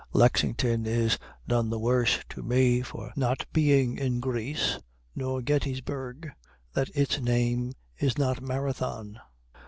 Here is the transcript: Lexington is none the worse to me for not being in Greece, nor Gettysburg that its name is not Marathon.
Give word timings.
Lexington 0.13 0.87
is 0.87 1.19
none 1.47 1.69
the 1.69 1.77
worse 1.77 2.17
to 2.29 2.41
me 2.41 2.81
for 2.81 3.13
not 3.15 3.45
being 3.53 3.99
in 3.99 4.19
Greece, 4.19 4.79
nor 5.13 5.43
Gettysburg 5.43 6.31
that 6.73 6.89
its 6.95 7.19
name 7.21 7.73
is 7.99 8.17
not 8.17 8.41
Marathon. 8.41 9.19